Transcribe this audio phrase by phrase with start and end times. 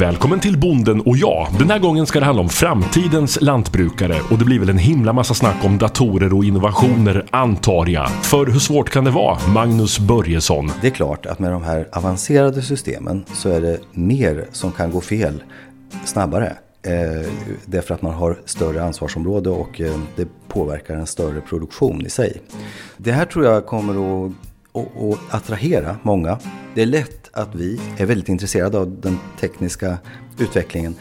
[0.00, 1.48] Välkommen till Bonden och jag.
[1.58, 5.12] Den här gången ska det handla om framtidens lantbrukare och det blir väl en himla
[5.12, 8.10] massa snack om datorer och innovationer antar jag.
[8.10, 9.38] För hur svårt kan det vara?
[9.48, 10.72] Magnus Börjesson.
[10.80, 14.90] Det är klart att med de här avancerade systemen så är det mer som kan
[14.90, 15.42] gå fel
[16.04, 16.56] snabbare.
[16.82, 17.30] Eh,
[17.64, 22.42] därför att man har större ansvarsområde och eh, det påverkar en större produktion i sig.
[22.96, 24.32] Det här tror jag kommer att,
[24.72, 26.38] att, att attrahera många.
[26.74, 29.98] Det är lätt att vi är väldigt intresserade av den tekniska
[30.38, 30.94] utvecklingen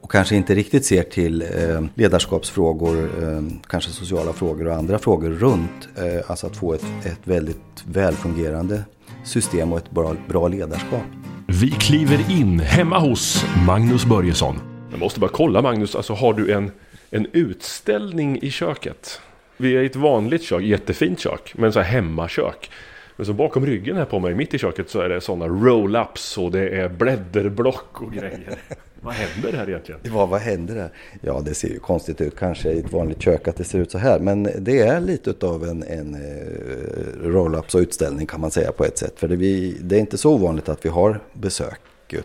[0.00, 5.30] och kanske inte riktigt ser till eh, ledarskapsfrågor, eh, kanske sociala frågor och andra frågor
[5.30, 5.88] runt.
[5.96, 8.84] Eh, alltså att få ett, ett väldigt välfungerande
[9.24, 11.02] system och ett bra, bra ledarskap.
[11.46, 14.60] Vi kliver in hemma hos Magnus Börjesson.
[14.90, 16.70] Jag måste bara kolla Magnus, alltså har du en,
[17.10, 19.20] en utställning i köket?
[19.56, 22.70] Vi är i ett vanligt kök, jättefint kök, men så här hemmakök.
[23.16, 26.38] Men så bakom ryggen här på mig, mitt i köket, så är det sådana roll-ups
[26.38, 28.58] och det är blädderblock och grejer.
[29.00, 30.00] vad händer här egentligen?
[30.04, 30.90] Ja, vad händer här?
[31.20, 33.90] Ja, det ser ju konstigt ut kanske i ett vanligt kök att det ser ut
[33.90, 34.18] så här.
[34.18, 38.84] Men det är lite av en, en eh, roll-ups och utställning kan man säga på
[38.84, 39.14] ett sätt.
[39.16, 41.80] För det, vi, det är inte så ovanligt att vi har besök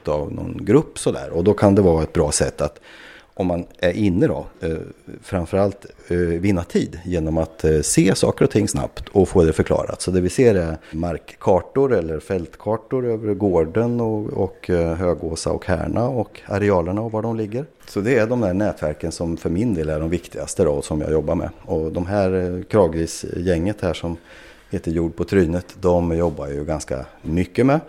[0.06, 1.30] av någon grupp sådär.
[1.30, 2.80] Och då kan det vara ett bra sätt att
[3.42, 4.78] om man är inne då, eh,
[5.22, 9.54] framförallt eh, vinna tid genom att eh, se saker och ting snabbt och få det
[9.54, 10.02] förklarat.
[10.02, 14.68] Så det vi ser är markkartor eller fältkartor över gården och, och
[14.98, 17.66] Högåsa och Härna och arealerna och var de ligger.
[17.88, 21.02] Så det är de där nätverken som för min del är de viktigaste då som
[21.02, 21.50] jag jobbar med.
[21.62, 24.18] Och de här Kragris-gänget här som
[24.70, 27.80] heter Jord på trynet, de jobbar ju ganska mycket med.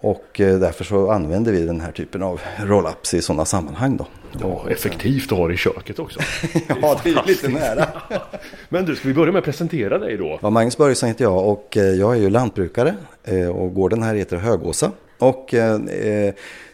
[0.00, 4.06] Och därför så använder vi den här typen av roll-ups i sådana sammanhang då.
[4.40, 6.20] Ja, effektivt att ha det i köket också.
[6.82, 7.86] ja, det är lite nära.
[8.68, 10.38] Men du, ska vi börja med att presentera dig då?
[10.42, 12.94] Ja, Magnus Börjesson heter jag och eh, jag är ju lantbrukare
[13.24, 14.92] eh, och gården här heter Högåsa.
[15.18, 15.48] Och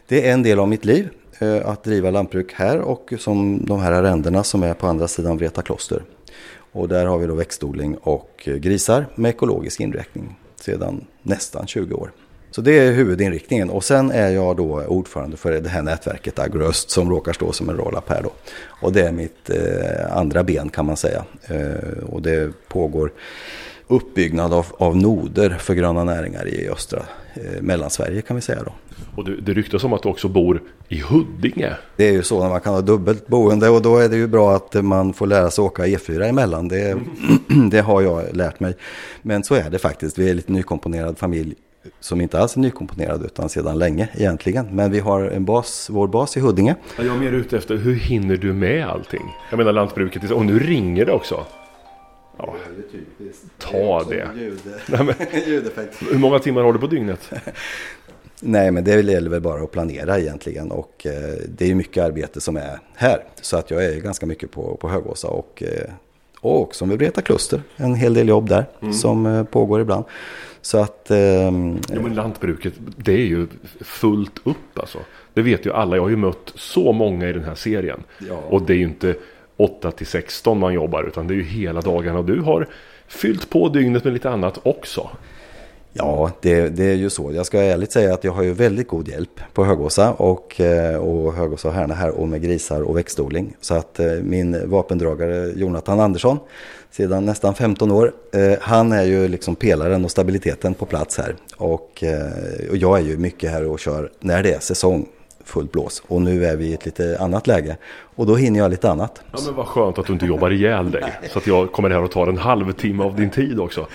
[0.06, 1.08] det är en del av mitt liv
[1.64, 5.62] att driva lantbruk här och som de här arrendena som är på andra sidan Vreta
[5.62, 6.02] kloster.
[6.72, 12.10] Och där har vi då växtodling och grisar med ekologisk inriktning sedan nästan 20 år.
[12.50, 16.91] Så det är huvudinriktningen och sen är jag då ordförande för det här nätverket Agröst
[16.91, 18.32] som råkar stå som en roll-up här då.
[18.82, 21.25] Och det är mitt eh, andra ben kan man säga.
[21.47, 23.12] Eh, och det pågår
[23.88, 27.03] uppbyggnad av, av noder för gröna näringar i östra
[27.34, 28.72] eh, Mellansverige kan vi säga då.
[29.16, 31.76] Och det, det ryktas om att du också bor i Huddinge.
[31.97, 34.26] Det är ju så när man kan ha dubbelt boende och då är det ju
[34.26, 36.69] bra att man får lära sig åka E4 emellan.
[36.69, 36.98] Det,
[37.70, 38.76] det har jag lärt mig.
[39.22, 40.19] Men så är det faktiskt.
[40.19, 41.54] Vi är lite nykomponerad familj
[42.00, 44.66] som inte alls är nykomponerad utan sedan länge egentligen.
[44.72, 46.75] Men vi har en bas, vår bas i Huddinge.
[46.97, 49.34] Jag är mer ute efter hur hinner du med allting?
[49.50, 51.47] Jag menar lantbruket, och nu ringer det också.
[52.39, 52.56] Ja,
[53.59, 54.28] ta det.
[56.11, 57.31] hur många timmar har du på dygnet?
[58.41, 62.41] Nej, men det gäller väl bara att planera egentligen och eh, det är mycket arbete
[62.41, 63.25] som är här.
[63.43, 65.91] Så att jag är ganska mycket på, på Högåsa och, eh,
[66.41, 67.62] och också med Vreta kluster.
[67.76, 68.93] En hel del jobb där mm.
[68.93, 70.04] som eh, pågår ibland.
[70.60, 71.10] Så att...
[71.10, 71.50] Eh, ja,
[72.00, 73.47] men lantbruket, det är ju
[73.81, 74.98] fullt upp alltså.
[75.34, 75.97] Det vet ju alla.
[75.97, 78.03] Jag har ju mött så många i den här serien.
[78.28, 78.43] Ja.
[78.48, 79.15] Och det är ju inte
[79.56, 82.19] 8 till 16 man jobbar utan det är ju hela dagarna.
[82.19, 82.66] Och du har
[83.06, 85.10] fyllt på dygnet med lite annat också.
[85.93, 87.32] Ja, det, det, är ju så.
[87.32, 90.97] Jag ska ärligt säga att jag har ju väldigt god hjälp på Högåsa och, eh,
[90.97, 93.56] och Högåsa och Härna här och med grisar och växtodling.
[93.60, 96.38] Så att eh, min vapendragare Jonathan Andersson
[96.91, 98.12] sedan nästan 15 år.
[98.32, 101.34] Eh, han är ju liksom pelaren och stabiliteten på plats här.
[101.56, 102.04] Och,
[102.71, 105.06] och jag är ju mycket här och kör när det är säsong
[105.44, 106.03] fullt blås.
[106.06, 107.77] Och nu är vi i ett lite annat läge.
[108.16, 109.22] Och då hinner jag lite annat.
[109.32, 111.12] Ja men vad skönt att du inte jobbar ihjäl dig.
[111.32, 113.87] Så att jag kommer här och tar en halvtimme av din tid också.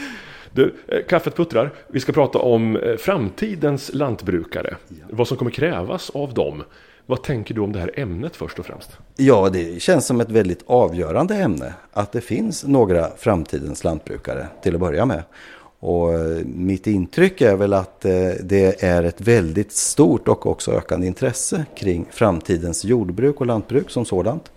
[0.54, 1.74] Du, eh, kaffet puttrar.
[1.88, 4.76] Vi ska prata om eh, framtidens lantbrukare.
[4.88, 5.06] Ja.
[5.10, 6.64] Vad som kommer krävas av dem.
[7.06, 8.90] Vad tänker du om det här ämnet först och främst?
[9.16, 11.74] Ja, det känns som ett väldigt avgörande ämne.
[11.94, 15.24] Att det finns några framtidens lantbrukare till att börja med.
[15.80, 18.02] Och eh, mitt intryck är väl att
[18.42, 24.06] det är ett väldigt stort och också ökande intresse kring framtidens jordbruk och lantbruk som
[24.06, 24.52] sådant.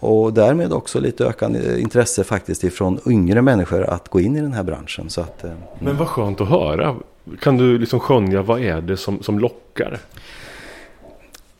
[0.00, 4.52] Och därmed också lite ökande intresse faktiskt ifrån yngre människor att gå in i den
[4.52, 5.10] här branschen.
[5.10, 5.56] Så att, mm.
[5.78, 6.96] Men vad skönt att höra.
[7.40, 10.00] Kan du liksom skönja vad är det som, som lockar?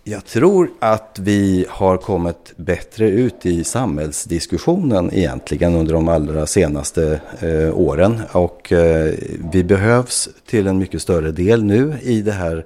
[0.04, 7.20] Jag tror att vi har kommit bättre ut i samhällsdiskussionen egentligen under de allra senaste
[7.40, 8.20] eh, åren.
[8.32, 9.14] Och eh,
[9.52, 12.64] vi behövs till en mycket större del nu i det här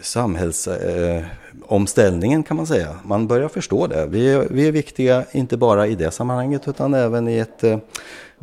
[0.00, 1.39] samhällsomställningen eh,
[1.70, 2.96] omställningen kan man säga.
[3.04, 4.06] Man börjar förstå det.
[4.06, 7.78] Vi är, vi är viktiga inte bara i det sammanhanget utan även i ett eh,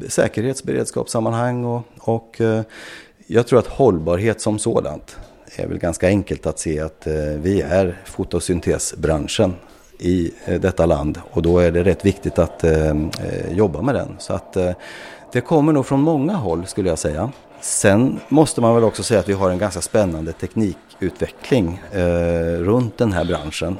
[0.08, 2.62] säkerhetsberedskapssammanhang och, och eh,
[3.28, 5.18] jag tror att hållbarhet som sådant
[5.56, 9.54] är väl ganska enkelt att se att eh, vi är fotosyntesbranschen
[10.00, 12.96] i eh, detta land och då är det rätt viktigt att eh,
[13.52, 14.16] jobba med den.
[14.20, 14.58] Så att
[15.32, 17.32] det kommer nog från många håll skulle jag säga.
[17.62, 22.02] Sen måste man väl också säga att vi har en ganska spännande teknikutveckling eh,
[22.60, 23.78] runt den här branschen.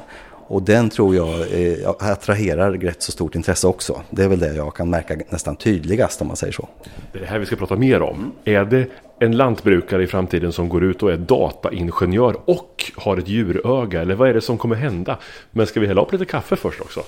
[0.50, 4.02] Och den tror jag eh, attraherar rätt så stort intresse också.
[4.10, 6.68] Det är väl det jag kan märka nästan tydligast om man säger så.
[7.12, 8.32] Det är det här vi ska prata mer om.
[8.44, 8.86] Är det
[9.18, 14.00] en lantbrukare i framtiden som går ut och är dataingenjör och har ett djuröga?
[14.00, 15.18] Eller vad är det som kommer hända?
[15.50, 17.00] Men ska vi hälla upp lite kaffe först också?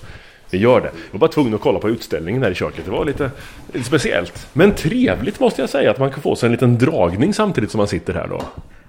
[0.51, 0.87] Vi gör det.
[0.87, 2.85] Jag var bara tvungen att kolla på utställningen här i köket.
[2.85, 3.31] Det var lite,
[3.73, 4.47] lite speciellt.
[4.53, 7.79] Men trevligt måste jag säga att man kan få sig en liten dragning samtidigt som
[7.79, 8.43] man sitter här då.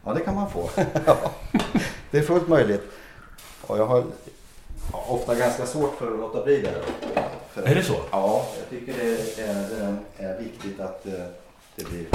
[0.05, 0.69] Ja, det kan man få.
[2.11, 2.83] det är fullt möjligt.
[3.61, 4.03] Och jag har
[4.91, 6.73] ofta ganska svårt för att låta bli det.
[7.53, 7.95] För, är det så?
[8.11, 11.13] Ja, jag tycker det är, är viktigt att eh,
[11.75, 12.05] det blir...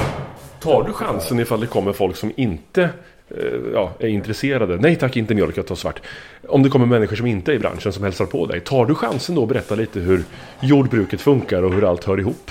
[0.61, 2.91] Tar du chansen ifall det kommer folk som inte
[3.31, 3.37] Eh,
[3.73, 4.77] ja, är intresserade.
[4.77, 6.01] Nej tack, inte mjölk, jag tar svart.
[6.49, 8.61] Om det kommer människor som inte är i branschen som hälsar på dig.
[8.61, 10.25] Tar du chansen då att berätta lite hur
[10.61, 12.51] jordbruket funkar och hur allt hör ihop?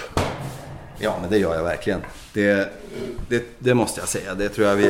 [1.00, 2.01] Ja, men det gör jag verkligen.
[2.33, 2.69] Det,
[3.30, 4.36] det, det måste jag säga.
[4.36, 4.88] Det tror jag vi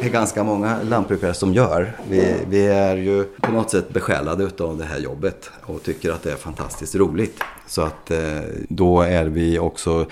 [0.00, 1.96] är, ganska många lantbrukare som gör.
[2.08, 6.22] Vi, vi, är ju på något sätt besjälade av det här jobbet och tycker att
[6.22, 7.40] det är fantastiskt roligt.
[7.66, 10.06] Så att eh, då är vi också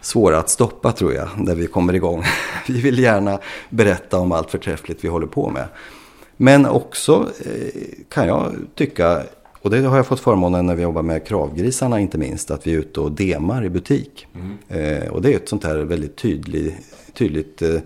[0.00, 2.24] svåra att stoppa tror jag, när vi kommer igång.
[2.66, 3.38] Vi vill gärna
[3.70, 5.68] berätta om allt förträffligt vi håller på med.
[6.36, 9.22] Men också eh, kan jag tycka,
[9.68, 12.74] och det har jag fått förmånen när vi jobbar med kravgrisarna inte minst, att vi
[12.74, 14.26] är ute och demar i butik.
[14.34, 15.10] Mm.
[15.10, 16.76] Och det är ett sånt här väldigt tydlig,
[17.12, 17.80] tydligt eh,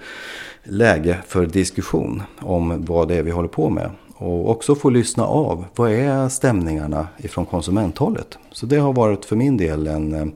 [0.65, 3.91] läge för diskussion om vad det är vi håller på med.
[4.15, 8.39] Och också få lyssna av, vad är stämningarna ifrån konsumenthållet?
[8.53, 10.27] Så det har varit för min del en eh,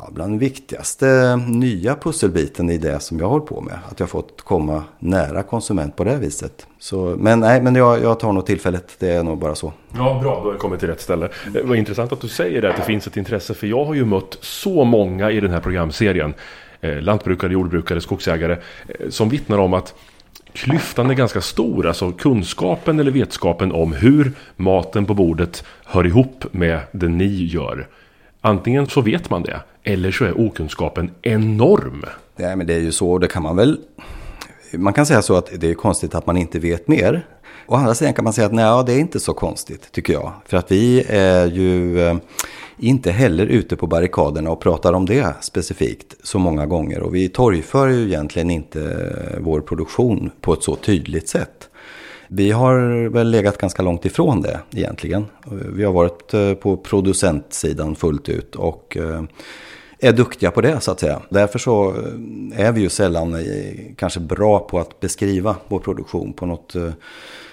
[0.00, 3.78] ja, bland den viktigaste nya pusselbiten i det som jag håller på med.
[3.90, 6.66] Att jag fått komma nära konsument på det viset.
[6.78, 8.96] Så, men nej, men jag, jag tar nog tillfället.
[8.98, 9.72] Det är nog bara så.
[9.92, 10.34] Ja, bra.
[10.34, 11.26] Då har jag kommit till rätt ställe.
[11.26, 13.54] Eh, det var intressant att du säger det, att det finns ett intresse.
[13.54, 16.34] För jag har ju mött så många i den här programserien.
[16.80, 18.56] Eh, lantbrukare, jordbrukare, skogsägare.
[18.88, 19.94] Eh, som vittnar om att
[20.52, 21.86] klyftan är ganska stor.
[21.86, 27.86] Alltså kunskapen eller vetskapen om hur maten på bordet hör ihop med det ni gör.
[28.40, 32.04] Antingen så vet man det, eller så är okunskapen enorm.
[32.36, 33.80] Nej, men det är ju så, det kan man väl...
[34.72, 37.26] Man kan säga så att det är konstigt att man inte vet mer.
[37.66, 40.32] Å andra sidan kan man säga att nej, det är inte så konstigt, tycker jag.
[40.46, 42.16] För att vi är ju eh,
[42.78, 47.00] inte heller ute på barrikaderna och pratar om det specifikt så många gånger.
[47.00, 51.68] Och vi torgför ju egentligen inte eh, vår produktion på ett så tydligt sätt.
[52.28, 55.26] Vi har väl legat ganska långt ifrån det egentligen.
[55.50, 58.96] Vi har varit eh, på producentsidan fullt ut och
[60.00, 61.20] är duktiga på det så att säga.
[61.28, 63.36] Därför så eh, är vi ju sällan
[63.96, 66.90] kanske bra på att beskriva vår produktion på något eh,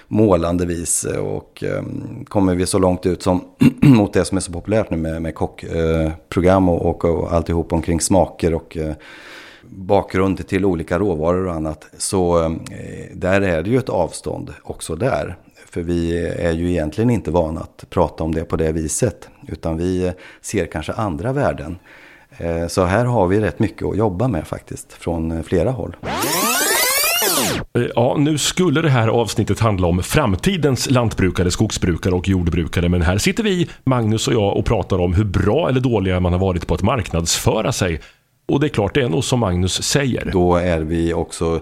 [0.08, 1.04] målande vis.
[1.04, 3.44] Och ehm, kommer vi så långt ut som
[3.82, 7.72] mot det som är så populärt nu med, med kockprogram eh, och, och, och alltihop
[7.72, 8.76] omkring smaker och
[9.62, 11.86] bakgrund till olika råvaror och annat.
[11.98, 12.56] Så
[13.12, 15.36] där är det ju ett avstånd också där.
[15.70, 19.28] För vi är ju egentligen inte vana att prata om det på det viset.
[19.48, 21.78] Utan vi ser kanske andra värden.
[22.38, 25.96] Eh, så här har vi rätt mycket att jobba med faktiskt från flera håll.
[27.74, 32.88] Eh, ja, nu skulle det här avsnittet handla om framtidens lantbrukare, skogsbrukare och jordbrukare.
[32.88, 36.32] Men här sitter vi, Magnus och jag, och pratar om hur bra eller dåliga man
[36.32, 38.00] har varit på att marknadsföra sig
[38.48, 40.30] och det är klart, det är nog som Magnus säger.
[40.32, 41.60] Då är vi också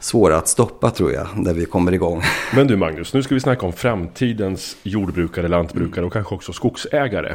[0.00, 2.22] svåra att stoppa tror jag, när vi kommer igång.
[2.54, 7.34] Men du Magnus, nu ska vi snacka om framtidens jordbrukare, lantbrukare och kanske också skogsägare.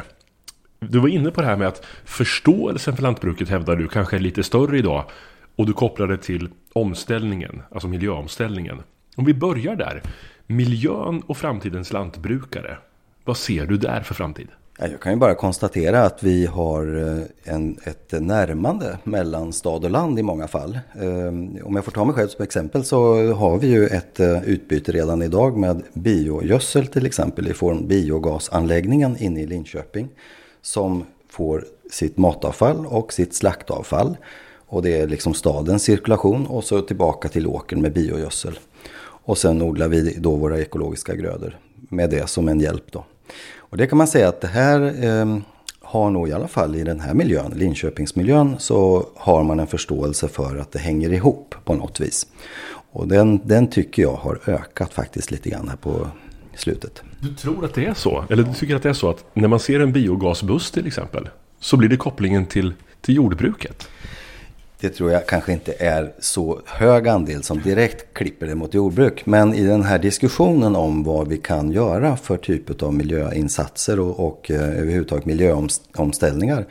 [0.88, 4.20] Du var inne på det här med att förståelsen för lantbruket hävdar du kanske är
[4.20, 5.04] lite större idag.
[5.56, 8.82] Och du kopplar det till omställningen, alltså miljöomställningen.
[9.16, 10.02] Om vi börjar där.
[10.46, 12.76] Miljön och framtidens lantbrukare.
[13.24, 14.48] Vad ser du där för framtid?
[14.78, 19.90] Jag kan ju bara konstatera att vi har eh, en, ett närmande mellan stad och
[19.90, 20.78] land i många fall.
[20.94, 24.42] Eh, om jag får ta mig själv som exempel så har vi ju ett eh,
[24.42, 30.08] utbyte redan idag med biogödsel till exempel i form biogasanläggningen inne i Linköping.
[30.62, 34.16] Som får sitt matavfall och sitt slaktavfall.
[34.66, 38.58] Och det är liksom stadens cirkulation och så tillbaka till åkern med biogödsel.
[39.24, 43.04] Och sen odlar vi då våra ekologiska grödor med det som en hjälp då.
[43.58, 45.38] Och det kan man säga att det här eh,
[45.80, 50.28] har nog i alla fall i den här miljön, Linköpingsmiljön, så har man en förståelse
[50.28, 52.26] för att det hänger ihop på något vis.
[52.92, 56.06] Och den, den tycker jag har ökat faktiskt lite grann här på
[56.56, 57.02] slutet.
[57.20, 58.24] Du tror att det är så?
[58.30, 61.28] Eller du tycker att det är så att när man ser en biogasbuss till exempel
[61.60, 63.88] så blir det kopplingen till, till jordbruket?
[64.82, 69.26] det tror jag kanske inte är så hög andel som direkt klipper det mot jordbruk.
[69.26, 74.26] Men i den här diskussionen om vad vi kan göra för typ av miljöinsatser och,
[74.26, 76.66] och eh, överhuvudtaget miljöomställningar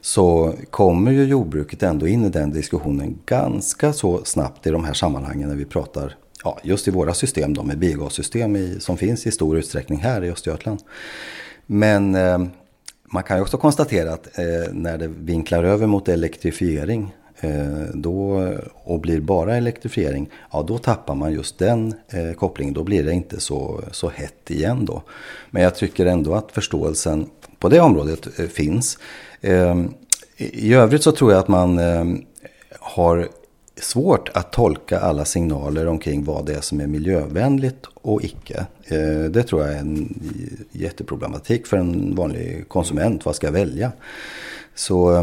[0.00, 4.94] så kommer ju jordbruket ändå in i den diskussionen ganska så snabbt i de här
[4.94, 6.14] sammanhangen när vi pratar
[6.46, 10.24] ja, just i våra system då, med biogassystem i, som finns i stor utsträckning här
[10.24, 10.80] i Östergötland.
[11.66, 12.38] Men eh,
[13.12, 17.50] man kan ju också konstatera att eh, när det vinklar över mot elektrifiering eh,
[17.94, 18.48] då,
[18.84, 22.74] och blir bara elektrifiering, ja då tappar man just den eh, kopplingen.
[22.74, 25.02] Då blir det inte så, så hett igen då.
[25.50, 27.26] Men jag tycker ändå att förståelsen
[27.58, 28.98] på det området eh, finns.
[29.40, 29.76] Eh,
[30.36, 32.04] I övrigt så tror jag att man eh,
[32.80, 33.28] har
[33.80, 38.66] svårt att tolka alla signaler omkring vad det är som är miljövänligt och icke.
[38.84, 40.20] Eh, det tror jag är en
[40.72, 43.24] jätteproblematik för en vanlig konsument.
[43.24, 43.92] Vad ska jag välja?
[44.74, 45.22] Så, eh,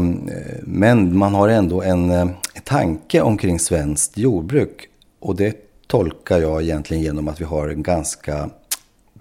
[0.62, 2.28] men man har ändå en eh,
[2.64, 4.88] tanke omkring svenskt jordbruk.
[5.20, 5.56] Och det
[5.86, 8.50] tolkar jag egentligen genom att vi har en ganska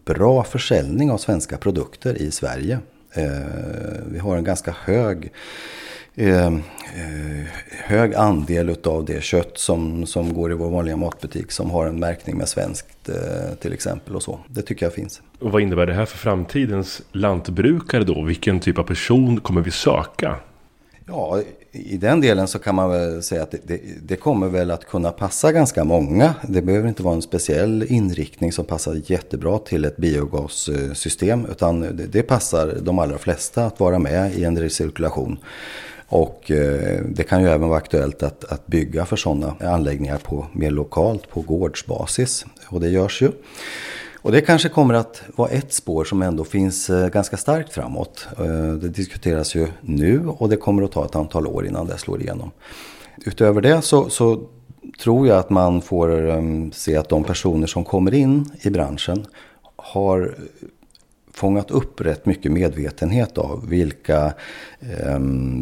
[0.06, 2.80] bra försäljning av svenska produkter i Sverige.
[4.06, 5.32] Vi har en ganska hög
[6.16, 6.54] eh, eh
[7.86, 12.00] hög andel av det kött som, som går i vår vanliga matbutik som har en
[12.00, 14.40] märkning med svenskt eh, till exempel och så.
[14.48, 15.22] Det tycker jag finns.
[15.40, 18.22] Och vad innebär det här för framtidens lantbrukare då?
[18.22, 20.36] Vilken typ av person kommer vi söka?
[21.06, 21.42] Ja,
[21.72, 24.86] i den delen så kan man väl säga att det, det, det, kommer väl att
[24.86, 26.36] kunna passa ganska många.
[26.48, 31.46] Det behöver inte vara en speciell inriktning som passar jättebra till ett biogassystem.
[31.52, 35.38] Utan det, det passar de allra flesta att vara med i en recirkulation.
[36.14, 40.46] Och eh, det kan ju även vara aktuellt att, att bygga för sådana anläggningar på,
[40.54, 42.46] mer lokalt på gårdsbasis.
[42.70, 43.32] Och det görs ju.
[44.22, 48.28] Och det kanske kommer att vara ett spår som ändå finns eh, ganska starkt framåt.
[48.38, 51.98] Eh, det diskuteras ju nu och det kommer att ta ett antal år innan det
[51.98, 52.52] slår igenom.
[53.26, 54.42] Utöver det så, så
[55.04, 59.26] tror jag att man får se att de personer som kommer in i branschen
[59.76, 60.36] har
[61.36, 64.26] fångat upp rätt mycket medvetenhet av vilka,
[64.80, 65.20] eh,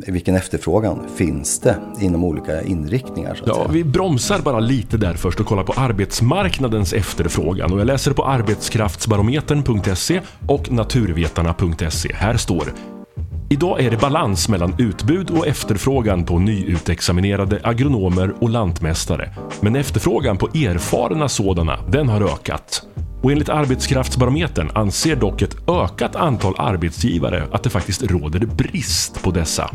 [0.08, 3.42] vilken efterfrågan finns det inom olika inriktningar.
[3.46, 3.68] ja, säga.
[3.68, 7.74] Vi bromsar bara lite där först och kollar på arbetsmarknadens efterfrågan.
[7.74, 12.14] Och jag läser på arbetskraftsbarometern.se och naturvetarna.se.
[12.14, 12.74] Här står
[13.52, 19.30] Idag är det balans mellan utbud och efterfrågan på nyutexaminerade agronomer och lantmästare.
[19.62, 22.86] Men efterfrågan på erfarna sådana, den har ökat.
[23.22, 29.32] Och enligt Arbetskraftsbarometern anser dock ett ökat antal arbetsgivare att det faktiskt råder brist på
[29.32, 29.72] dessa.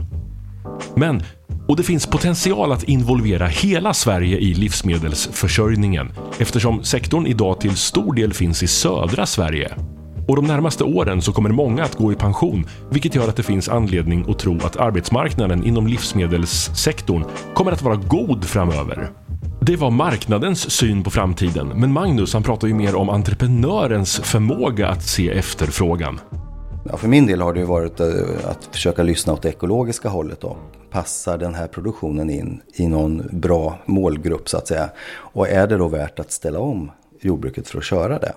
[0.95, 1.23] Men,
[1.69, 8.15] och det finns potential att involvera hela Sverige i livsmedelsförsörjningen eftersom sektorn idag till stor
[8.15, 9.75] del finns i södra Sverige.
[10.29, 13.43] Och de närmaste åren så kommer många att gå i pension, vilket gör att det
[13.43, 19.11] finns anledning att tro att arbetsmarknaden inom livsmedelssektorn kommer att vara god framöver.
[19.61, 24.89] Det var marknadens syn på framtiden, men Magnus han pratar ju mer om entreprenörens förmåga
[24.89, 26.21] att se efterfrågan.
[26.91, 28.07] Ja, för min del har det varit eh,
[28.45, 30.41] att försöka lyssna åt det ekologiska hållet.
[30.41, 30.57] Då.
[30.91, 34.91] Passar den här produktionen in i någon bra målgrupp så att säga?
[35.15, 36.91] Och är det då värt att ställa om
[37.21, 38.33] jordbruket för att köra det?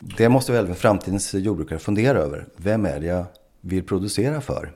[0.00, 2.46] Det måste väl framtidens jordbrukare fundera över.
[2.56, 3.24] Vem är det jag
[3.60, 4.72] vill producera för?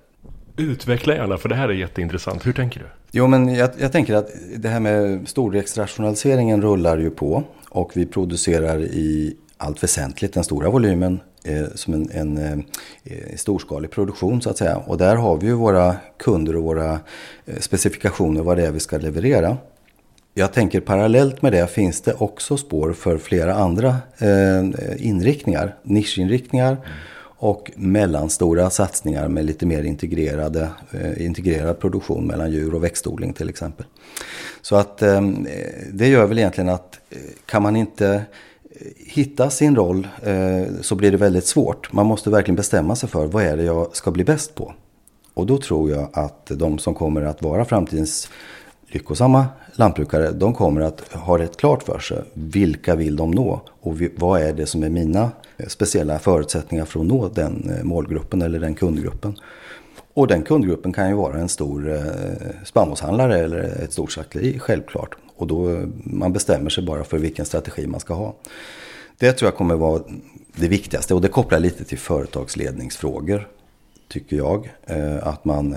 [0.57, 2.47] Utveckla gärna, för det här är jätteintressant.
[2.47, 2.87] Hur tänker du?
[3.11, 7.43] Jo, men jag, jag tänker att det här med storleksrationaliseringen rullar ju på.
[7.69, 12.39] Och vi producerar i allt väsentligt den stora volymen eh, som en, en
[13.05, 14.77] eh, storskalig produktion så att säga.
[14.77, 17.01] Och där har vi ju våra kunder och våra
[17.47, 19.57] eh, specifikationer vad det är vi ska leverera.
[20.37, 26.77] Jag tänker parallellt med det finns det också spår för flera andra eh, inriktningar, nischinriktningar.
[27.37, 33.49] Och mellanstora satsningar med lite mer integrerade, eh, integrerad produktion mellan djur och växtodling till
[33.49, 33.87] exempel.
[34.63, 35.21] Så att eh,
[35.93, 40.95] det gör väl egentligen att eh, kan man inte eh, hitta sin roll eh, så
[40.95, 41.93] blir det väldigt svårt.
[41.93, 44.73] Man måste verkligen bestämma sig för vad är det jag ska bli bäst på.
[45.35, 48.29] Och då tror jag att de som kommer att vara framtidens
[48.95, 53.99] lyckosamma lantbrukare, de kommer att ha rätt klart för sig vilka vill de nå och
[54.17, 58.43] vad är det som är mina eh, speciella förutsättningar för att nå den eh, målgruppen
[58.43, 59.39] eller den kundgruppen.
[60.15, 62.03] Och den kundgruppen kan ju vara en stor eh,
[62.65, 65.15] spannmålshandlare eller ett stort slakteri, självklart.
[65.37, 68.35] Och då man bestämmer sig bara för vilken strategi man ska ha.
[69.19, 70.03] Det tror jag kommer vara
[70.57, 73.49] det viktigaste och det kopplar lite till företagsledningsfrågor,
[74.09, 74.73] tycker jag.
[75.23, 75.77] Att man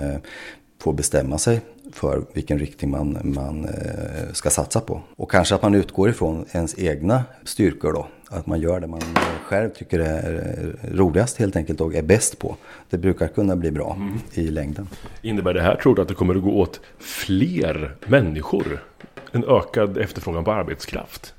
[0.78, 1.60] får bestämma sig
[1.92, 5.00] för vilken riktning man, man eh, ska satsa på.
[5.16, 8.06] Och kanske att man utgår ifrån ens egna styrkor då.
[8.30, 9.00] Att man gör det man
[9.42, 12.56] själv tycker är roligast helt enkelt och är bäst på.
[12.90, 14.18] Det brukar kunna bli bra mm.
[14.34, 14.88] i längden.
[15.22, 18.84] Innebär det här tror du att det kommer att gå åt fler människor?
[19.32, 21.34] En ökad efterfrågan på arbetskraft?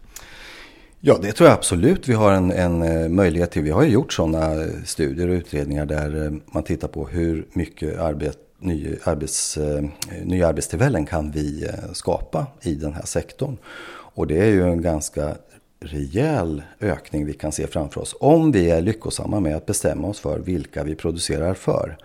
[1.01, 3.63] Ja, det tror jag absolut vi har en, en eh, möjlighet till.
[3.63, 7.99] Vi har ju gjort sådana studier och utredningar där eh, man tittar på hur mycket
[7.99, 9.83] arbete ny arbets, eh,
[10.23, 13.57] nya arbetstillfällen kan vi skapa i den här sektorn.
[13.91, 15.35] Och det är ju en ganska
[15.79, 18.15] rejäl ökning vi kan se framför oss.
[18.19, 21.97] Om vi är lyckosamma med att bestämma oss för vilka vi producerar för.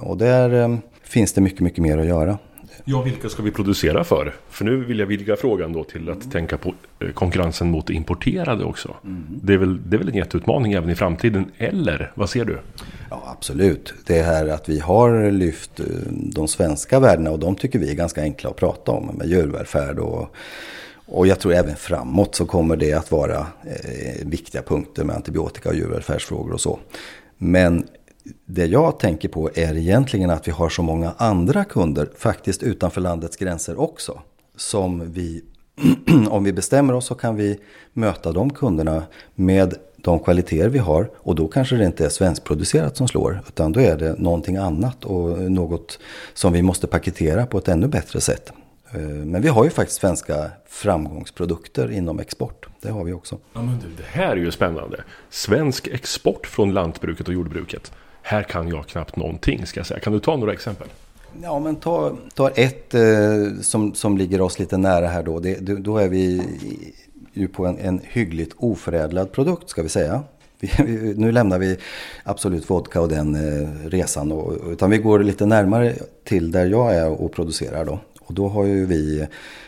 [0.00, 2.38] Och där finns det mycket, mycket mer att göra.
[2.84, 4.34] Ja, vilka ska vi producera för?
[4.48, 6.30] För nu vill jag vidga frågan då till att mm.
[6.30, 8.96] tänka på eh, konkurrensen mot importerade också.
[9.04, 9.24] Mm.
[9.42, 12.58] Det, är väl, det är väl en jätteutmaning även i framtiden, eller vad ser du?
[13.10, 13.94] Ja, absolut.
[14.06, 17.94] Det här att vi har lyft eh, de svenska värdena och de tycker vi är
[17.94, 20.34] ganska enkla att prata om med djurvälfärd och
[21.12, 25.68] och jag tror även framåt så kommer det att vara eh, viktiga punkter med antibiotika
[25.68, 26.78] och djurvälfärdsfrågor och så.
[27.38, 27.86] Men
[28.46, 33.00] det jag tänker på är egentligen att vi har så många andra kunder, faktiskt utanför
[33.00, 34.20] landets gränser också.
[34.56, 35.44] Som vi,
[36.30, 37.60] om vi bestämmer oss så kan vi
[37.92, 39.02] möta de kunderna
[39.34, 41.10] med de kvaliteter vi har.
[41.16, 45.04] Och då kanske det inte är svenskproducerat som slår, utan då är det någonting annat
[45.04, 45.98] och något
[46.34, 48.52] som vi måste paketera på ett ännu bättre sätt.
[48.92, 52.66] Eh, men vi har ju faktiskt svenska framgångsprodukter inom export.
[52.80, 53.38] Det har vi också.
[53.52, 55.04] Ja, men det här är ju spännande.
[55.30, 57.92] Svensk export från lantbruket och jordbruket
[58.22, 60.00] här kan jag knappt någonting ska jag säga.
[60.00, 60.88] Kan du ta några exempel?
[61.42, 63.02] Ja, men ta, ta ett eh,
[63.60, 65.38] som, som ligger oss lite nära här då.
[65.38, 66.42] Det, då är vi
[67.32, 70.22] ju på en, en hyggligt oförädlad produkt ska vi säga.
[70.60, 71.76] Vi, nu lämnar vi
[72.24, 74.32] Absolut Vodka och den eh, resan.
[74.32, 75.94] Och, utan vi går lite närmare
[76.24, 77.98] till där jag är och producerar då.
[78.20, 79.26] Och då har ju vi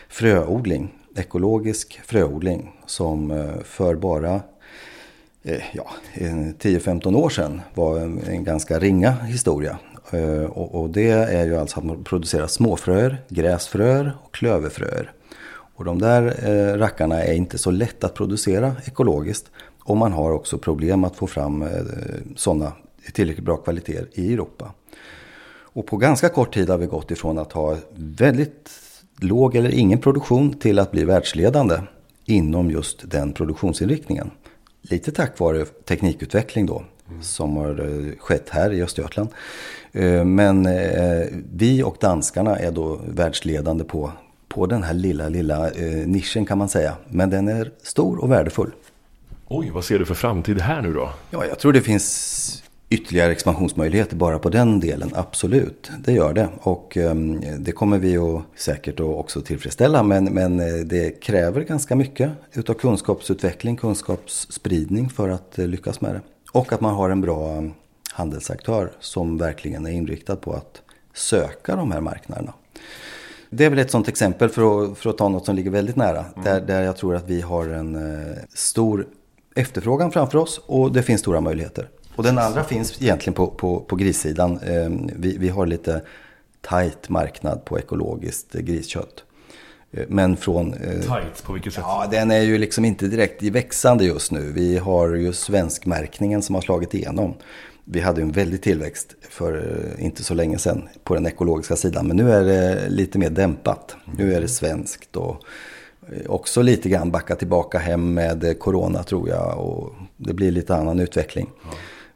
[0.09, 4.41] fröodling, ekologisk fröodling som eh, för bara
[5.45, 9.77] Eh, ja, 10-15 år sedan var en, en ganska ringa historia.
[10.11, 15.11] Eh, och, och, det är ju alltså att man producerar småfröer, gräsfröer och klöverfröer.
[15.75, 19.51] Och de där eh, rackarna är inte så lätt att producera ekologiskt.
[19.83, 21.69] Och man har också problem att få fram eh,
[22.35, 22.71] sådana
[23.13, 24.71] tillräckligt bra kvaliteter i Europa.
[25.73, 28.71] Och på ganska kort tid har vi gått ifrån att ha väldigt
[29.19, 31.75] låg eller ingen produktion till att bli världsledande
[32.25, 34.31] inom just den produktionsinriktningen.
[34.81, 36.83] Lite tack vare teknikutveckling då.
[37.09, 37.23] Mm.
[37.23, 39.29] Som har eh, skett här i Östergötland.
[39.91, 44.11] Eh, men eh, vi och danskarna är då världsledande på,
[44.53, 45.69] på den här lilla, lilla
[46.05, 46.95] nischen kan man säga.
[47.09, 48.71] Men den är stor och värdefull.
[49.47, 51.09] Oj, vad ser du för framtid här nu då?
[51.29, 55.91] Ja, jag tror det finns ytterligare expansionsmöjligheter bara på den delen, absolut.
[55.99, 56.49] Det gör det.
[56.59, 60.03] Och um, det kommer vi att säkert att också tillfredsställa.
[60.03, 66.13] Men, men eh, det kräver ganska mycket utav kunskapsutveckling, kunskapsspridning för att uh, lyckas med
[66.15, 66.21] det.
[66.51, 67.63] Och att man har en bra
[68.11, 70.81] handelsaktör som verkligen är inriktad på att
[71.13, 72.53] söka de här marknaderna.
[73.53, 75.95] Det är väl ett sånt exempel för att, för att ta något som ligger väldigt
[75.95, 76.19] nära.
[76.19, 76.43] Mm.
[76.43, 79.07] Där, där jag tror att vi har en uh, stor
[79.55, 81.89] efterfrågan framför oss och det finns stora möjligheter.
[82.15, 84.59] Och den andra finns egentligen på, på, på grissidan.
[84.59, 86.01] Ehm, vi, vi har lite
[86.61, 89.23] tajt marknad på ekologiskt griskött.
[89.91, 90.73] Eh, men från...
[90.73, 91.83] Eh, Tight, på vilket sätt?
[91.87, 94.51] Ja, den är ju liksom inte direkt i växande just nu.
[94.51, 97.33] Vi har ju svenskmärkningen som har slagit igenom.
[97.85, 99.53] Vi hade en väldig tillväxt för
[99.97, 102.07] eh, inte så länge sedan på den ekologiska sidan.
[102.07, 103.95] Men nu är det lite mer dämpat.
[104.17, 105.43] Nu är det svenskt och
[106.27, 109.59] också lite grann backa tillbaka hem med corona tror jag.
[109.59, 111.49] Och det blir lite annan utveckling.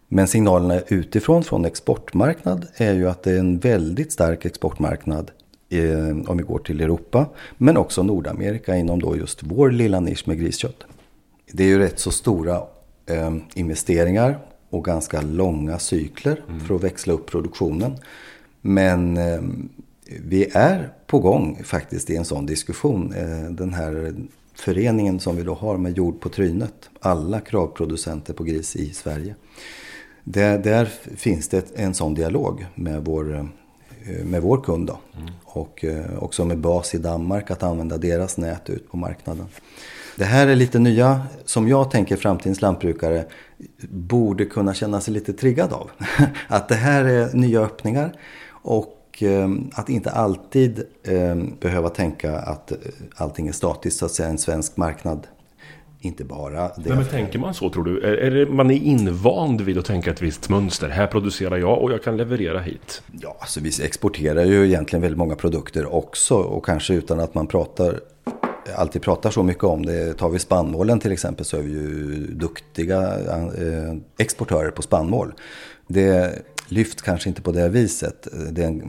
[0.08, 5.32] Men signalerna utifrån från exportmarknad är ju att det är en väldigt stark exportmarknad
[5.70, 7.26] eh, om vi går till Europa.
[7.58, 10.84] Men också Nordamerika inom då just vår lilla nisch med griskött.
[11.52, 12.62] Det är ju rätt så stora
[13.06, 16.60] eh, investeringar och ganska långa cykler mm.
[16.60, 17.98] för att växla upp produktionen.
[18.62, 19.42] Men eh,
[20.06, 23.14] vi är på gång faktiskt i en sån diskussion.
[23.14, 24.16] Eh, den här
[24.56, 26.90] föreningen som vi då har med jord på trynet.
[27.00, 29.36] Alla kravproducenter på gris i Sverige.
[30.24, 34.88] Där, där finns det en sån dialog med vår, eh, med vår kund.
[34.88, 35.00] Då.
[35.18, 35.34] Mm.
[35.44, 39.46] Och eh, också med bas i Danmark att använda deras nät ut på marknaden.
[40.16, 43.26] Det här är lite nya, som jag tänker framtidens lantbrukare
[43.90, 45.90] borde kunna känna sig lite triggad av.
[46.48, 48.14] att det här är nya öppningar
[48.50, 50.84] och eh, att inte alltid
[51.60, 52.72] behöva tänka att
[53.16, 55.28] allting är statiskt, så att säga en svensk marknad
[56.02, 56.90] inte bara det.
[56.90, 58.02] Men, men tänker man så tror du?
[58.02, 60.90] Är, är det, man är invand vid att tänka ett visst mönster?
[60.90, 63.02] Här producerar jag och jag kan leverera hit.
[63.22, 67.48] Ja, alltså vi exporterar ju egentligen väldigt många produkter också och kanske utan att man
[67.48, 68.00] pratar
[68.76, 70.14] alltid pratar så mycket om det.
[70.14, 75.34] Tar vi spannmålen till exempel så är vi ju duktiga eh, exportörer på spannmål.
[75.88, 78.28] Det lyfts kanske inte på det viset.
[78.52, 78.82] Den,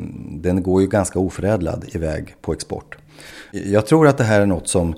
[0.42, 2.96] den går ju ganska oförädlad iväg på export.
[3.52, 4.94] Jag tror att det här är något som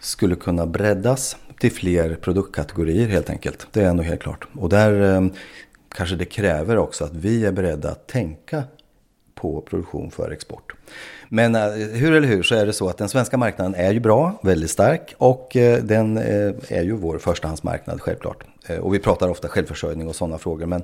[0.00, 3.66] skulle kunna breddas till fler produktkategorier helt enkelt.
[3.72, 4.48] Det är nog helt klart.
[4.54, 5.26] Och där eh,
[5.94, 8.62] kanske det kräver också att vi är beredda att tänka
[9.34, 10.72] på produktion för export.
[11.28, 14.00] Men eh, hur eller hur så är det så att den svenska marknaden är ju
[14.00, 18.44] bra, väldigt stark och eh, den eh, är ju vår förstahandsmarknad självklart.
[18.80, 20.82] Och vi pratar ofta självförsörjning och sådana frågor men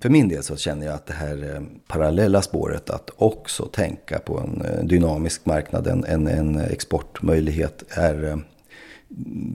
[0.00, 4.38] för min del så känner jag att det här parallella spåret att också tänka på
[4.38, 8.42] en dynamisk marknad, en, en exportmöjlighet är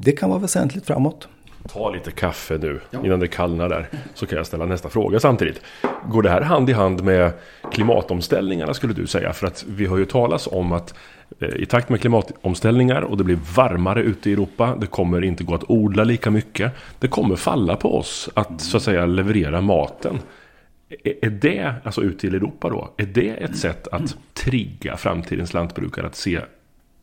[0.02, 1.28] det kan vara väsentligt framåt.
[1.68, 3.06] Ta lite kaffe nu ja.
[3.06, 3.88] innan det kallnar där.
[4.14, 5.62] Så kan jag ställa nästa fråga samtidigt.
[6.08, 7.32] Går det här hand i hand med
[7.72, 9.34] klimatomställningarna skulle du säga?
[9.34, 10.94] För att vi har ju talas om att
[11.40, 14.76] eh, i takt med klimatomställningar och det blir varmare ute i Europa.
[14.82, 16.72] Det kommer inte gå att odla lika mycket.
[17.00, 20.20] Det kommer falla på oss att så att säga leverera maten.
[21.04, 26.08] Är det, alltså ut till Europa då, är det ett sätt att trigga framtidens lantbrukare
[26.08, 26.42] att se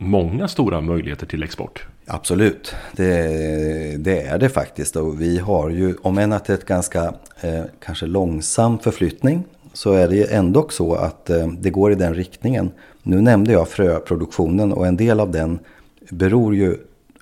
[0.02, 1.86] många stora möjligheter till export?
[2.06, 4.96] Absolut, det, det, är det faktiskt.
[4.96, 9.44] Och vi har ju, om än att det är ett ganska eh, kanske långsam förflyttning,
[9.72, 12.70] så är det ju ändå så att eh, det går i den riktningen.
[13.02, 15.58] Nu nämnde jag fröproduktionen och en del av den
[16.10, 16.76] beror ju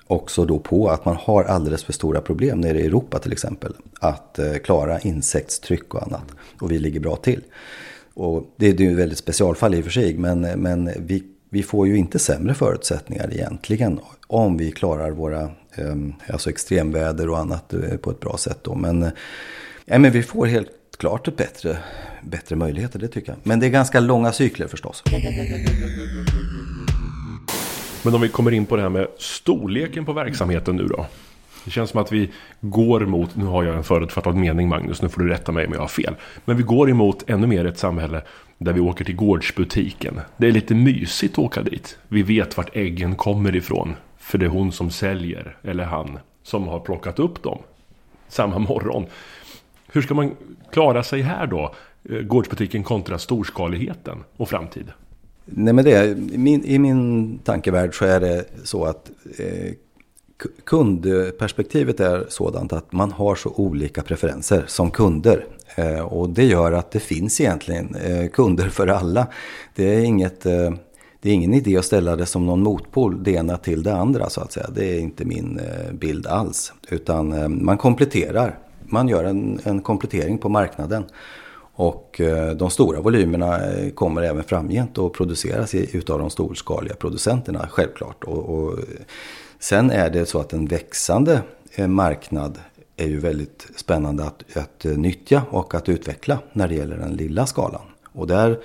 [0.07, 3.73] också då på att man har alldeles för stora problem nere i Europa till exempel.
[3.99, 6.25] Att eh, klara insektstryck och annat.
[6.61, 7.41] Och vi ligger bra till.
[8.13, 11.63] Och det är ju ett väldigt specialfall i och för sig, men, men vi vi
[11.63, 17.73] får ju inte sämre förutsättningar egentligen om vi klarar våra ehm, alltså extremväder och annat
[17.73, 18.59] eh, på ett bra sätt.
[18.61, 18.75] Då.
[18.75, 19.09] Men, eh,
[19.85, 21.77] ja, men vi får helt klart ett bättre,
[22.23, 23.37] bättre möjligheter, det tycker jag.
[23.43, 25.03] Men det är ganska långa cykler förstås.
[28.03, 31.05] Men om vi kommer in på det här med storleken på verksamheten nu då.
[31.65, 35.09] Det känns som att vi går mot, nu har jag en förutfattad mening Magnus, nu
[35.09, 36.15] får du rätta mig om jag har fel.
[36.45, 38.21] Men vi går emot ännu mer ett samhälle
[38.57, 40.19] där vi åker till gårdsbutiken.
[40.37, 41.97] Det är lite mysigt att åka dit.
[42.07, 43.95] Vi vet vart äggen kommer ifrån.
[44.17, 47.59] För det är hon som säljer, eller han, som har plockat upp dem.
[48.27, 49.05] Samma morgon.
[49.91, 50.35] Hur ska man
[50.71, 51.75] klara sig här då?
[52.09, 54.85] Eh, gårdsbutiken kontra storskaligheten och framtid.
[55.45, 59.73] Nej men det, i min, i min tankevärld så är det så att eh,
[60.63, 65.45] kundperspektivet är sådant att man har så olika preferenser som kunder.
[65.75, 69.27] Eh, och det gör att det finns egentligen eh, kunder för alla.
[69.75, 70.71] Det är, inget, eh,
[71.21, 74.29] det är ingen idé att ställa det som någon motpol, det ena till det andra
[74.29, 74.67] så att säga.
[74.75, 75.59] Det är inte min
[75.91, 76.73] bild alls.
[76.89, 78.59] Utan man kompletterar.
[78.83, 81.03] Man gör en, en komplettering på marknaden.
[81.73, 82.21] Och
[82.55, 83.59] de stora volymerna
[83.95, 88.23] kommer även framgent att produceras utav de storskaliga producenterna självklart.
[88.23, 88.79] Och, och
[89.61, 91.41] sen är det så att en växande
[91.75, 92.59] eh, marknad
[92.97, 97.15] är ju väldigt spännande att, att eh, nyttja och att utveckla när det gäller den
[97.15, 97.81] lilla skalan.
[98.13, 98.59] Och där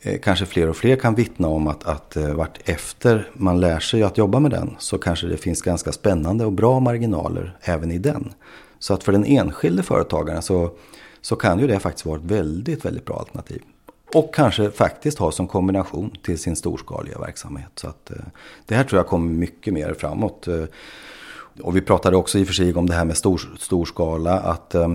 [0.00, 4.02] eh, kanske fler och fler kan vittna om att, att vart efter man lär sig
[4.02, 7.98] att jobba med den så kanske det finns ganska spännande och bra marginaler även i
[7.98, 8.32] den.
[8.78, 10.70] Så att för den enskilde företagaren så,
[11.20, 13.62] så kan ju det faktiskt vara ett väldigt, väldigt bra alternativ.
[14.14, 17.70] Och kanske faktiskt ha som kombination till sin storskaliga verksamhet.
[17.74, 18.16] Så att eh,
[18.66, 20.48] det här tror jag kommer mycket mer framåt.
[20.48, 20.64] Eh,
[21.62, 24.40] och vi pratade också i och för sig om det här med stor, storskala.
[24.40, 24.92] Att eh,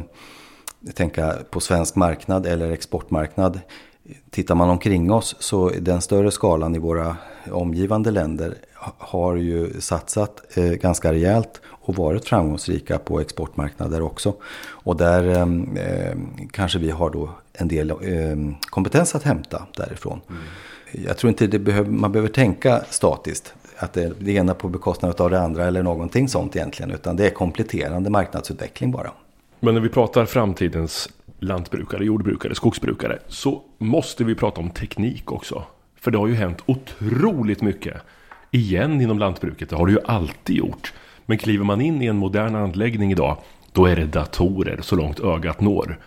[0.93, 3.59] tänka på svensk marknad eller exportmarknad.
[4.29, 7.17] Tittar man omkring oss så den större skalan i våra
[7.51, 8.57] omgivande länder
[8.97, 14.33] har ju satsat eh, ganska rejält och varit framgångsrika på exportmarknader också.
[14.67, 16.17] Och där ehm, eh,
[16.51, 17.95] kanske vi har då en del eh,
[18.61, 20.21] kompetens att hämta därifrån.
[20.29, 20.41] Mm.
[20.91, 25.21] Jag tror inte det behöver, man behöver tänka statiskt att det, det ena på bekostnad
[25.21, 26.91] av det andra eller någonting sånt egentligen.
[26.91, 29.11] Utan det är kompletterande marknadsutveckling bara.
[29.59, 35.63] Men när vi pratar framtidens lantbrukare, jordbrukare, skogsbrukare så måste vi prata om teknik också.
[35.95, 38.01] För det har ju hänt otroligt mycket.
[38.51, 40.93] Igen inom lantbruket, det har det ju alltid gjort.
[41.25, 43.37] Men kliver man in i en modern anläggning idag,
[43.71, 45.99] då är det datorer så långt ögat når.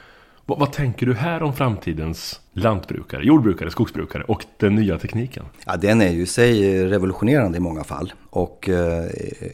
[0.46, 5.44] Vad, vad, tänker du här om framtidens lantbrukare, jordbrukare, skogsbrukare och den nya tekniken?
[5.66, 8.12] Ja, den är ju i sig revolutionerande i många fall.
[8.30, 9.50] Och eh, eh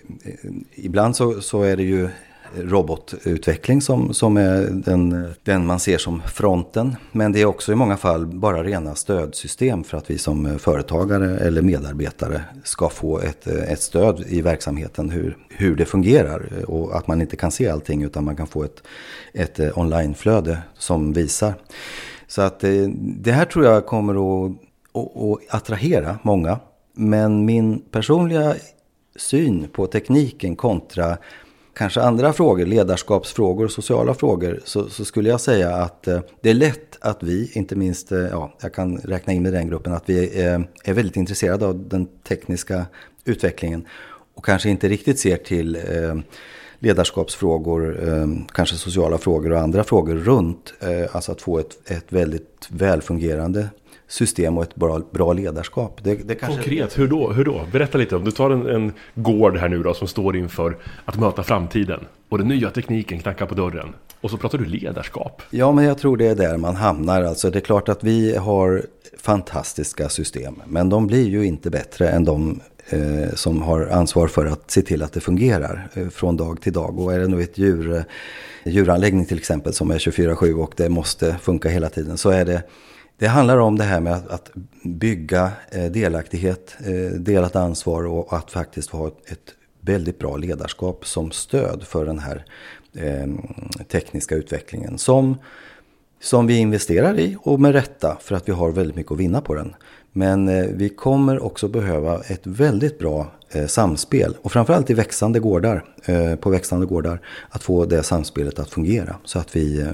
[0.74, 2.08] ibland så, så, är det ju
[2.56, 6.96] robotutveckling som, som är den, den man ser som fronten.
[7.12, 11.38] Men det är också i många fall bara rena stödsystem för att vi som företagare
[11.38, 16.64] eller medarbetare ska få ett, ett stöd i verksamheten hur, hur det fungerar.
[16.66, 18.82] Och att man inte kan se allting utan man kan få ett,
[19.32, 21.54] ett onlineflöde som visar.
[22.26, 24.52] Så att eh, det här tror jag kommer att,
[24.92, 26.58] att, att attrahera många.
[26.94, 28.54] Men min personliga
[29.16, 31.18] syn på tekniken kontra
[31.78, 36.54] kanske andra frågor, ledarskapsfrågor, sociala frågor, så, så, skulle jag säga att eh, det är
[36.54, 40.02] lätt att vi, inte minst, eh, ja, jag kan räkna in med den gruppen, att
[40.06, 42.86] vi eh, är väldigt intresserade av den tekniska
[43.24, 43.86] utvecklingen
[44.34, 46.14] och kanske inte riktigt ser till eh,
[46.78, 52.12] ledarskapsfrågor, eh, kanske sociala frågor och andra frågor runt, eh, alltså att få ett, ett
[52.12, 53.68] väldigt välfungerande
[54.08, 56.00] system och ett bra, bra ledarskap.
[56.04, 56.62] Det, det kanske...
[56.62, 57.32] Konkret, hur då?
[57.32, 57.60] hur då?
[57.72, 61.18] Berätta lite om, du tar en, en gård här nu då som står inför att
[61.18, 63.94] möta framtiden och den nya tekniken knackar på dörren.
[64.20, 65.42] Och så pratar du ledarskap.
[65.50, 67.22] Ja, men jag tror det är där man hamnar.
[67.22, 68.82] Alltså, det är klart att vi har
[69.18, 74.46] fantastiska system, men de blir ju inte bättre än de eh, som har ansvar för
[74.46, 76.98] att se till att det fungerar eh, från dag till dag.
[76.98, 78.02] Och är det nu ett djur, eh,
[78.64, 82.62] djuranläggning till exempel som är 24-7 och det måste funka hela tiden så är det
[83.18, 84.50] det handlar om det här med att, att
[84.82, 91.06] bygga eh, delaktighet, eh, delat ansvar och att faktiskt ha ett, ett väldigt bra ledarskap
[91.06, 92.44] som stöd för den här
[92.94, 93.26] eh,
[93.84, 94.98] tekniska utvecklingen.
[94.98, 95.36] Som,
[96.20, 99.40] som vi investerar i och med rätta för att vi har väldigt mycket att vinna
[99.40, 99.74] på den.
[100.12, 105.40] Men eh, vi kommer också behöva ett väldigt bra eh, samspel och framförallt i växande
[105.40, 109.88] gårdar, eh, på växande gårdar, att få det samspelet att fungera så att vi eh,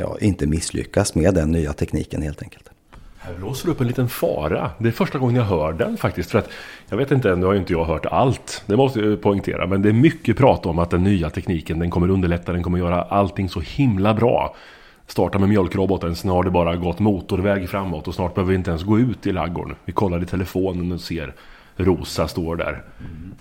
[0.00, 2.70] ja, inte misslyckas med den nya tekniken helt enkelt.
[3.18, 4.70] Här blåser upp en liten fara.
[4.78, 6.30] Det är första gången jag hör den faktiskt.
[6.30, 6.48] För att,
[6.88, 8.62] jag vet inte, nu har ju inte jag hört allt.
[8.66, 9.66] Det måste jag poängtera.
[9.66, 12.78] Men det är mycket prat om att den nya tekniken den kommer underlätta, den kommer
[12.78, 14.54] göra allting så himla bra.
[15.06, 18.70] Starta med mjölkroboten, sen har det bara gått motorväg framåt och snart behöver vi inte
[18.70, 19.76] ens gå ut i laggården.
[19.84, 21.34] Vi kollar i telefonen och ser
[21.78, 22.84] Rosa står där.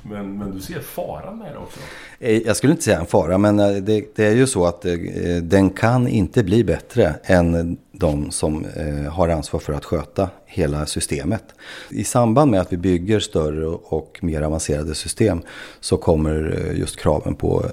[0.10, 1.80] Men, men du ser faran med det också?
[2.20, 4.86] Eh, jag skulle inte säga en fara, men eh, det, det är ju så att
[4.86, 4.94] eh,
[5.42, 8.66] den kan inte bli bättre än de som
[9.12, 11.44] har ansvar för att sköta hela systemet.
[11.90, 15.42] I samband med att vi bygger större och mer avancerade system
[15.80, 17.66] så kommer just kraven på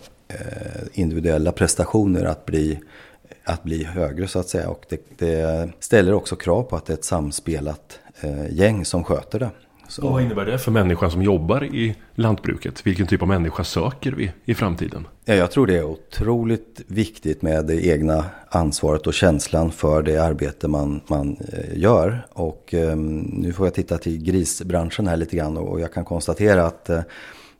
[0.92, 2.78] individuella prestationer att bli
[3.44, 4.68] att bli högre så att säga.
[4.68, 7.98] Och det, det ställer också krav på att det är ett samspelat
[8.50, 9.50] gäng som sköter det.
[9.94, 10.02] Så.
[10.02, 12.86] Och vad innebär det för människan som jobbar i lantbruket?
[12.86, 15.06] Vilken typ av människa söker vi i framtiden?
[15.24, 20.18] Ja, jag tror det är otroligt viktigt med det egna ansvaret och känslan för det
[20.18, 22.26] arbete man, man eh, gör.
[22.32, 26.66] Och eh, nu får jag titta till grisbranschen här lite grann och jag kan konstatera
[26.66, 27.00] att eh,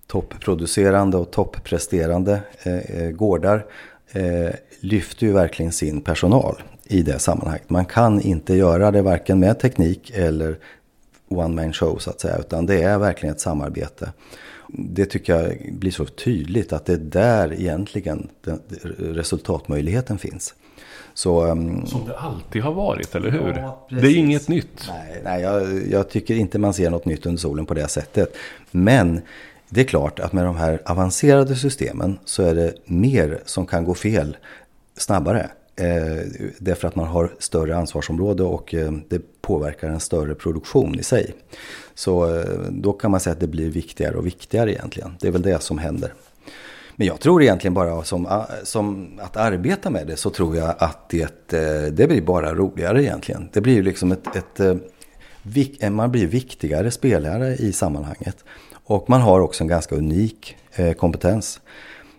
[0.07, 3.65] toppproducerande och toppresterande eh, eh gårdar
[4.13, 7.71] eh, lyfter ju verkligen sin personal i det sammanhanget.
[7.71, 10.59] Man kan inte göra det varken med teknik eller
[11.29, 12.39] one man show så att säga.
[12.39, 14.13] Utan det är verkligen ett samarbete.
[14.69, 18.61] Det tycker jag blir så tydligt att det är där egentligen den,
[18.99, 20.55] resultatmöjligheten finns.
[21.15, 23.55] Så, um, Som det alltid har varit, eller hur?
[23.57, 24.89] Ja, det är inget nytt.
[24.89, 28.37] Nej, nej jag, jag, tycker inte man ser något nytt under solen på det sättet.
[28.71, 29.21] Men
[29.69, 33.85] det är klart att med de här avancerade systemen så är det mer som kan
[33.85, 34.37] gå fel
[34.97, 35.51] snabbare.
[35.77, 36.27] Eh,
[36.59, 41.35] därför att man har större ansvarsområde och eh, det påverkar en större produktion i sig.
[41.95, 45.17] Så eh, då kan man säga att det blir viktigare och viktigare egentligen.
[45.21, 46.13] Det är väl det som händer.
[46.97, 50.75] Men jag tror egentligen bara som, ah, som att arbeta med det så tror jag
[50.79, 53.49] att det, eh, det blir bara roligare egentligen.
[53.53, 54.77] Det blir ju liksom ett, ett eh,
[55.81, 58.45] eh, man blir viktigare spelare i sammanhanget.
[58.85, 60.57] Och man har också en ganska unik
[60.97, 61.61] kompetens.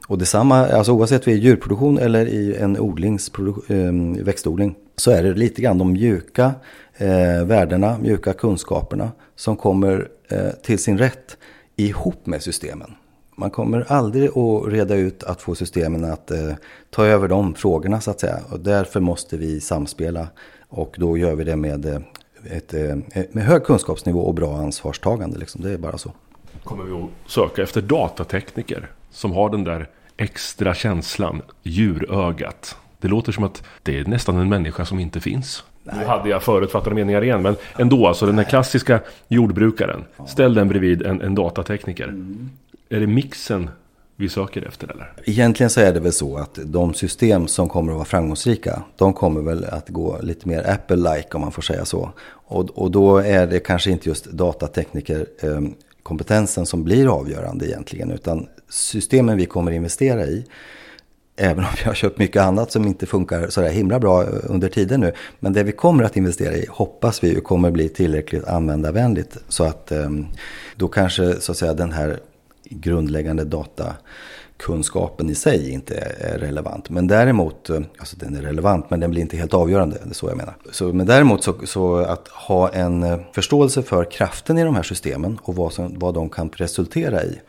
[0.08, 2.76] Och detsamma, alltså oavsett vi är i djurproduktion eller i en
[3.70, 6.54] ehm, växtodling så är det lite grann de mjuka
[6.98, 11.38] eh, värdena, mjuka kunskaperna som kommer eh, till sin rätt
[11.76, 12.92] ihop med systemen.
[13.38, 16.54] Man kommer aldrig att reda ut att få systemen att eh,
[16.90, 18.40] ta över de frågorna så att säga.
[18.50, 20.28] Och därför måste vi samspela
[20.70, 22.00] och då gör vi det med, eh,
[22.44, 22.96] ett, eh,
[23.32, 25.40] med hög kunskapsnivå och bra ansvarstagande.
[25.40, 25.62] Liksom.
[25.62, 26.12] Det är bara så.
[26.64, 32.78] Kommer vi att söka efter datatekniker som har den där extra känslan, djurögat.
[33.00, 35.64] Det låter som att det är nästan en människa som inte finns.
[35.84, 35.96] Nej.
[36.00, 40.04] Nu hade jag förutfattade meningar igen, men ändå alltså den här klassiska jordbrukaren.
[40.28, 42.08] Ställ den bredvid en, en datatekniker.
[42.08, 42.50] Mm.
[42.90, 43.70] Är det mixen
[44.16, 45.14] vi söker efter eller?
[45.24, 49.14] Egentligen så är det väl så att de system som kommer att vara framgångsrika, de
[49.14, 52.10] kommer väl att gå lite mer Apple-like om man får säga så.
[52.28, 55.62] Och, och då är det kanske inte just datatekniker eh,
[56.06, 58.12] kompetensen som blir avgörande egentligen.
[58.12, 60.46] Utan systemen vi kommer investera i
[61.38, 64.30] Även om vi har köpt mycket annat som inte funkar så där himla bra eh,
[64.44, 65.14] under tiden nu.
[65.40, 69.38] Men det vi kommer att investera i hoppas vi kommer bli tillräckligt användarvänligt.
[69.48, 70.28] Så att ehm,
[70.76, 72.20] då kanske så att säga den här
[72.70, 73.96] grundläggande data
[74.58, 76.90] kunskapen i sig inte är relevant.
[76.90, 80.14] Men däremot, eh, alltså den är relevant men den blir inte helt avgörande, det är
[80.14, 80.56] så jag menar.
[80.72, 84.84] Så, men däremot så, så, att ha en eh, förståelse för kraften i de här
[84.84, 87.40] systemen och vad, som, vad de kan resultera i.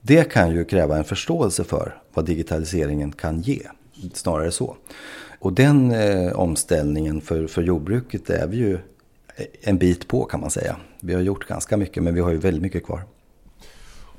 [0.00, 3.60] Det kan ju kräva en förståelse för vad digitaliseringen kan ge.
[4.14, 4.76] Snarare så.
[5.38, 8.78] Och den eh, omställningen för, för jordbruket är vi ju
[9.62, 10.76] en bit på kan man säga.
[11.00, 13.02] Vi har gjort ganska mycket men vi har ju väldigt mycket kvar.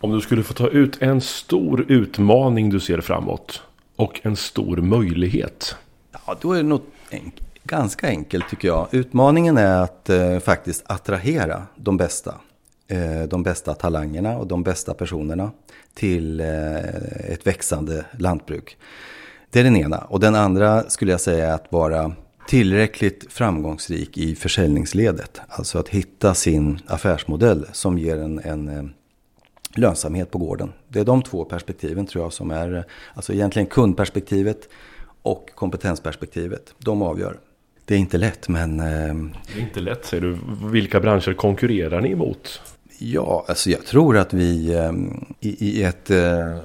[0.03, 3.61] Om du skulle få ta ut en stor utmaning du ser framåt
[3.95, 5.75] och en stor möjlighet.
[6.11, 8.87] Ja, då är det nog enk ganska enkelt tycker jag.
[8.91, 12.35] Utmaningen är att eh, faktiskt attrahera de bästa.
[12.87, 15.51] Eh, de bästa talangerna och de bästa personerna
[15.93, 16.77] till eh,
[17.29, 18.77] ett växande lantbruk.
[19.49, 19.97] Det är den ena.
[19.97, 22.11] Och den andra skulle jag säga är att vara
[22.47, 25.41] tillräckligt framgångsrik i försäljningsledet.
[25.47, 28.83] Alltså att hitta sin affärsmodell som ger en, en eh,
[29.75, 30.73] lönsamhet på gården.
[30.87, 34.69] Det är de två perspektiven tror jag som är, alltså egentligen kundperspektivet
[35.21, 36.73] och kompetensperspektivet.
[36.77, 37.37] De avgör.
[37.85, 38.77] Det är inte lätt men...
[38.77, 38.83] Det
[39.57, 40.37] är inte lätt säger du.
[40.71, 42.61] Vilka branscher konkurrerar ni emot?
[42.97, 46.57] Ja, alltså jag tror att vi ehm, i, i ett eh,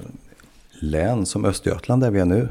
[0.79, 2.47] län som Östergötland där vi är nu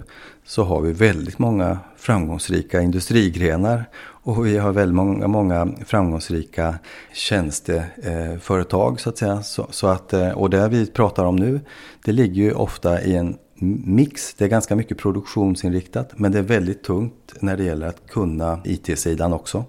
[0.48, 6.78] så har vi väldigt många framgångsrika industrigrenar och vi har väldigt många, många framgångsrika
[7.12, 9.42] tjänsteföretag så att säga.
[9.42, 11.60] Så, så, att, eh, och det vi pratar om nu,
[12.04, 13.36] det ligger ju ofta i en
[13.84, 14.34] mix.
[14.34, 18.60] Det är ganska mycket produktionsinriktat men det är väldigt tungt när det gäller att kunna
[18.64, 19.64] IT-sidan också.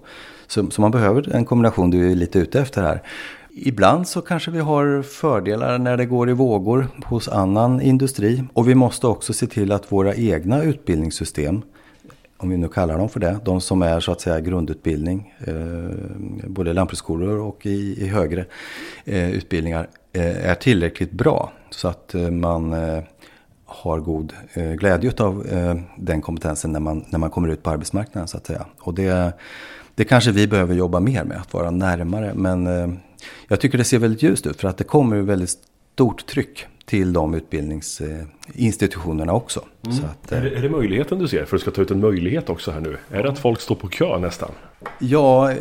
[0.46, 3.02] Så, så man behöver en kombination du är lite ute efter här.
[3.62, 8.44] Ibland så kanske vi har fördelar när det går i vågor hos annan industri.
[8.52, 11.62] Och vi måste också se till att våra egna utbildningssystem,
[12.36, 16.46] om vi nu kallar dem för det, de som är så att säga grundutbildning, eh,
[16.46, 18.44] både lantbruksskolor och i, i högre
[19.04, 21.52] eh, utbildningar, eh, är tillräckligt bra.
[21.70, 23.02] Så att eh, man eh,
[23.64, 27.70] har god eh, glädje av eh, den kompetensen när man, när man kommer ut på
[27.70, 28.66] arbetsmarknaden så att säga.
[28.80, 29.32] Och det,
[29.94, 32.32] det kanske vi behöver jobba mer med, att vara närmare.
[32.34, 32.88] Men eh,
[33.48, 35.50] jag tycker det ser väldigt ljust ut för att det kommer väldigt
[35.94, 39.64] stort tryck till de utbildningsinstitutionerna också.
[39.86, 39.98] Mm.
[40.04, 41.44] Att, är, det, är det möjligheten du ser?
[41.44, 42.96] För du ska ta ut en möjlighet också här nu.
[43.10, 44.50] Är det att folk står på kö nästan?
[44.98, 45.54] Ja,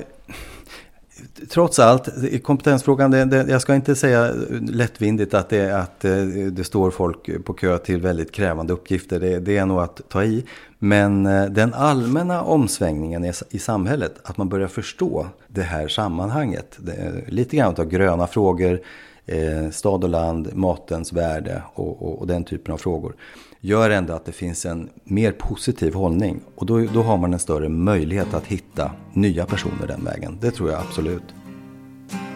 [1.49, 2.10] trots allt,
[2.43, 4.34] kompetensfrågan, det, det, jag ska inte säga
[4.69, 9.19] lättvindigt att det, att eh, det står folk på kö till väldigt krävande uppgifter.
[9.19, 10.45] Det, det är nog att ta i.
[10.79, 16.77] Men eh, den allmänna omsvängningen i, i samhället, att man börjar förstå det här sammanhanget.
[16.77, 18.82] Det, lite grann av gröna frågor,
[19.25, 23.13] eh, stad och land, matens värde och, och, och den typen av frågor
[23.61, 26.39] gör ändå att det finns en mer positiv hållning.
[26.55, 30.37] Och då, då har man en större möjlighet att hitta nya personer den vägen.
[30.41, 31.23] Det tror jag absolut.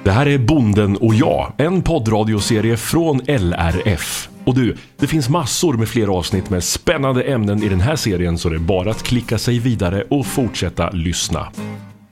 [0.03, 4.29] Det här är Bonden och jag, en poddradioserie från LRF.
[4.45, 8.37] Och du, det finns massor med fler avsnitt med spännande ämnen i den här serien
[8.37, 11.47] så det är bara att klicka sig vidare och fortsätta lyssna.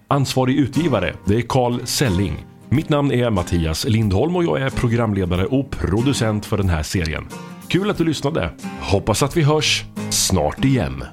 [0.08, 2.46] Ansvarig utgivare, det är Carl Selling.
[2.70, 7.24] Mitt namn är Mattias Lindholm och jag är programledare och producent för den här serien.
[7.72, 8.50] Kul att du lyssnade.
[8.82, 11.04] Hoppas att vi hörs snart igen.